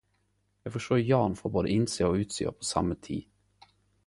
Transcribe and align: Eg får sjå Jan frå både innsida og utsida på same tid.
Eg 0.65 0.71
får 0.75 0.83
sjå 0.85 0.97
Jan 1.01 1.37
frå 1.41 1.51
både 1.57 1.75
innsida 1.77 2.09
og 2.09 2.19
utsida 2.25 2.55
på 2.57 2.69
same 2.73 2.99
tid. 3.11 3.71